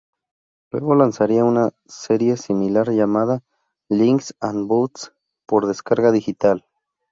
[0.71, 3.43] Luego lanzaría una serie similar llamada
[3.87, 5.13] "Legs and boots"
[5.45, 6.65] por descarga digital.